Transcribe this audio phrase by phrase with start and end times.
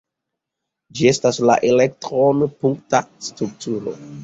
[0.99, 3.97] Ĝi estas la elektron-punkta strukturo.